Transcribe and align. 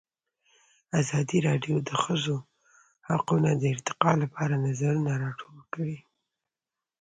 ازادي 1.01 1.37
راډیو 1.47 1.75
د 1.81 1.85
د 1.89 1.91
ښځو 2.03 2.37
حقونه 3.09 3.49
د 3.61 3.63
ارتقا 3.73 4.11
لپاره 4.23 4.61
نظرونه 4.65 5.11
راټول 5.23 5.59
کړي. 5.73 5.97